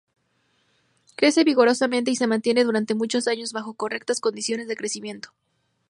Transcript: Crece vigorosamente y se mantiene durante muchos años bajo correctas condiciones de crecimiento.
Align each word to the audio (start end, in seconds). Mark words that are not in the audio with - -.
Crece 1.15 1.43
vigorosamente 1.43 2.09
y 2.09 2.15
se 2.15 2.25
mantiene 2.25 2.63
durante 2.63 2.95
muchos 2.95 3.27
años 3.27 3.53
bajo 3.53 3.75
correctas 3.75 4.19
condiciones 4.19 4.67
de 4.67 4.75
crecimiento. 4.75 5.29